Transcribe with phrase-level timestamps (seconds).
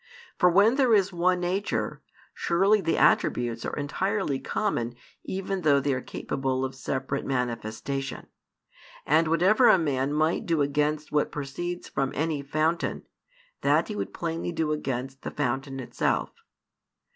[0.35, 2.01] For when there is one nature,
[2.33, 8.25] surely the attributes are entirely common even though they are capable of separate manifestation;
[9.05, 13.05] and whatever a man might do against what proceeds from any fountain,
[13.61, 16.31] that he would plainly do against the fountain itself.